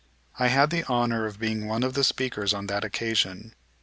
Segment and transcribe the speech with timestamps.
[0.39, 3.53] I had the honor of being one of the speakers on that occasion.